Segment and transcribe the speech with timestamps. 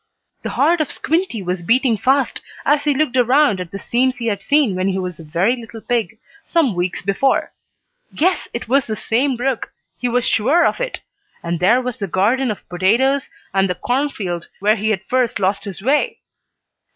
[0.41, 4.25] The heart of Squinty was beating fast as he looked around at the scenes he
[4.25, 7.53] had seen when he was a very little pig, some weeks before.
[8.11, 9.71] Yes, it was the same brook.
[9.99, 11.01] He was sure of it.
[11.43, 15.65] And there was the garden of potatoes, and the cornfield where he had first lost
[15.65, 16.21] his way.